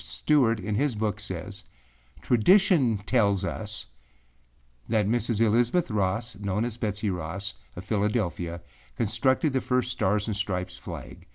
Stewart 0.03 0.59
in 0.59 0.73
his 0.73 0.95
book 0.95 1.19
says, 1.19 1.63
âTradition 2.23 3.05
tells 3.05 3.45
us 3.45 3.85
that 4.89 5.07
Mrs. 5.07 5.41
Elizabeth 5.41 5.91
Ross, 5.91 6.35
known 6.37 6.65
as 6.65 6.75
Betsey 6.75 7.11
Ross, 7.11 7.53
of 7.75 7.85
Philadelphia, 7.85 8.63
constructed 8.97 9.53
the 9.53 9.61
first 9.61 9.91
Stars 9.91 10.25
and 10.25 10.35
Stripes 10.35 10.79
flag. 10.79 11.27